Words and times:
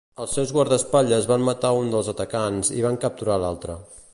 Els 0.23 0.31
seus 0.37 0.53
guardaespatlles 0.57 1.27
van 1.31 1.45
matar 1.49 1.73
un 1.81 1.93
dels 1.97 2.09
atacants 2.15 2.73
i 2.79 2.83
van 2.89 2.99
capturar 3.05 3.37
l'altre. 3.45 3.79